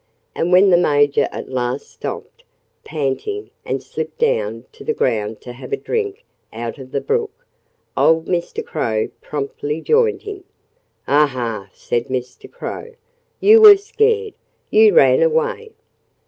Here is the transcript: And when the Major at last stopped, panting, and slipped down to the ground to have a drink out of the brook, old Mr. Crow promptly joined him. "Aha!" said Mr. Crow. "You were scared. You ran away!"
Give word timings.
And 0.33 0.51
when 0.51 0.71
the 0.71 0.77
Major 0.77 1.29
at 1.31 1.49
last 1.49 1.91
stopped, 1.91 2.43
panting, 2.83 3.51
and 3.63 3.83
slipped 3.83 4.17
down 4.17 4.65
to 4.71 4.83
the 4.83 4.95
ground 4.95 5.41
to 5.41 5.53
have 5.53 5.71
a 5.71 5.77
drink 5.77 6.23
out 6.51 6.79
of 6.79 6.89
the 6.91 7.01
brook, 7.01 7.45
old 7.95 8.25
Mr. 8.25 8.65
Crow 8.65 9.09
promptly 9.21 9.79
joined 9.79 10.23
him. 10.23 10.43
"Aha!" 11.07 11.69
said 11.73 12.07
Mr. 12.07 12.51
Crow. 12.51 12.93
"You 13.39 13.61
were 13.61 13.77
scared. 13.77 14.33
You 14.71 14.91
ran 14.95 15.21
away!" 15.21 15.73